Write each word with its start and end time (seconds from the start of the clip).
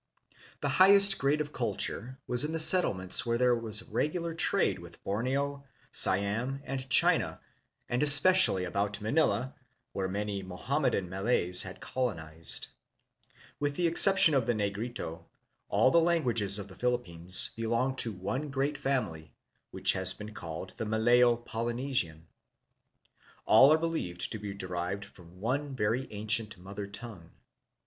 The 0.61 0.67
liighest 0.79 1.19
grade 1.19 1.41
of 1.41 1.53
culture 1.53 2.17
was 2.25 2.43
in 2.43 2.53
the 2.53 2.59
settlements 2.59 3.23
where 3.23 3.37
there 3.37 3.55
was 3.55 3.83
regular 3.83 4.33
trade 4.33 4.79
with 4.79 5.03
Borneo, 5.03 5.67
Siam, 5.91 6.59
and 6.63 6.89
China, 6.89 7.39
and 7.87 8.01
especially 8.01 8.63
about 8.63 8.99
Manila, 8.99 9.53
where 9.93 10.07
many 10.07 10.41
Moham 10.41 10.81
medan 10.81 11.07
Malays 11.07 11.61
had 11.61 11.81
colonized. 11.81 12.69
Languages 12.69 12.97
of 12.97 12.97
the 12.97 13.03
Malayan 13.03 13.55
Peoples. 13.59 13.59
With 13.59 13.75
the 13.75 13.87
exception 13.91 14.33
of 14.33 14.45
the 14.47 14.53
Negrito, 14.55 15.27
all 15.69 15.91
the 15.91 15.99
languages 16.01 16.57
of 16.57 16.67
the 16.67 16.75
Philippines 16.75 17.51
belong 17.55 17.95
to 17.97 18.11
one 18.11 18.49
great 18.49 18.79
family, 18.79 19.35
which 19.69 19.93
has 19.93 20.15
been 20.15 20.33
called 20.33 20.71
the" 20.77 20.85
Malayo 20.87 21.35
Polynesian." 21.35 22.25
All 23.45 23.71
are 23.71 23.77
believed 23.77 24.31
to 24.31 24.39
be 24.39 24.55
derived 24.55 25.05
from 25.05 25.39
one 25.39 25.75
very 25.75 26.11
ancient 26.11 26.57
mother 26.57 26.87
tongue. 26.87 27.29